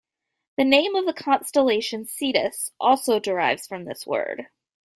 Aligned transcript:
The 0.57 0.63
name 0.63 0.95
of 0.95 1.05
the 1.05 1.13
constellation 1.13 2.05
Cetus 2.07 2.71
also 2.79 3.19
derives 3.19 3.67
from 3.67 3.85
this 3.85 4.07
word. 4.07 4.47